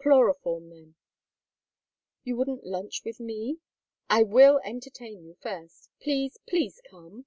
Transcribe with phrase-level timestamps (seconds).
[0.00, 0.94] Chloroform them"
[2.22, 3.58] "You wouldn't lunch with me?"
[4.08, 5.90] "I will entertain you first.
[6.00, 7.26] Please, please, come!"